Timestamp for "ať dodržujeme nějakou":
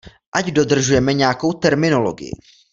0.35-1.53